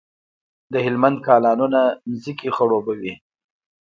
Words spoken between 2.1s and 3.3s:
ځمکې خړوبوي.